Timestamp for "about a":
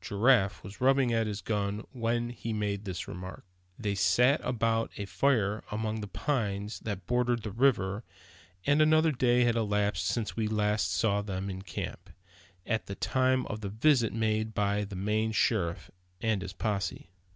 4.42-5.04